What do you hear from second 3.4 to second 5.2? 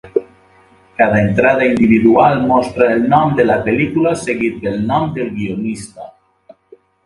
de la pel·lícula seguit pel nom